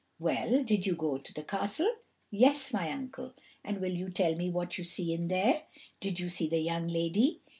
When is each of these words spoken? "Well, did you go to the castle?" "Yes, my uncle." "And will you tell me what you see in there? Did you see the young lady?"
"Well, 0.17 0.63
did 0.63 0.87
you 0.87 0.95
go 0.95 1.19
to 1.19 1.31
the 1.31 1.43
castle?" 1.43 1.91
"Yes, 2.31 2.73
my 2.73 2.89
uncle." 2.91 3.35
"And 3.63 3.79
will 3.79 3.91
you 3.93 4.09
tell 4.09 4.35
me 4.35 4.49
what 4.49 4.79
you 4.79 4.83
see 4.83 5.13
in 5.13 5.27
there? 5.27 5.65
Did 5.99 6.19
you 6.19 6.27
see 6.27 6.47
the 6.49 6.57
young 6.59 6.87
lady?" 6.87 7.41